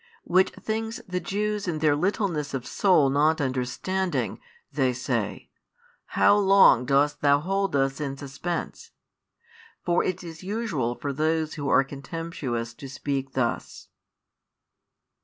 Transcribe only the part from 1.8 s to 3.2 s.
littleness of soul